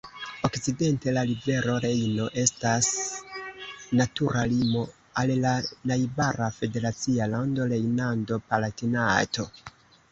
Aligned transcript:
Okcidente 0.47 1.11
la 1.17 1.23
rivero 1.31 1.75
Rejno 1.83 2.25
estas 2.43 2.89
natura 4.01 4.43
limo 4.55 4.83
al 5.23 5.37
la 5.45 5.53
najbara 5.93 6.49
federacia 6.59 7.31
lando 7.37 7.71
Rejnlando-Palatinato. 7.77 9.49